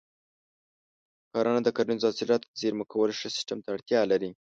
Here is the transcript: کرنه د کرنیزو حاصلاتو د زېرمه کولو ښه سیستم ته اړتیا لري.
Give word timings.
کرنه 1.31 1.59
د 1.63 1.69
کرنیزو 1.75 2.07
حاصلاتو 2.09 2.47
د 2.49 2.53
زېرمه 2.61 2.85
کولو 2.93 3.17
ښه 3.19 3.27
سیستم 3.37 3.57
ته 3.63 3.69
اړتیا 3.75 3.99
لري. 4.11 4.29